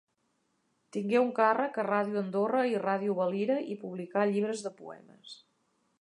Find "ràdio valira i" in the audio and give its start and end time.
2.87-3.79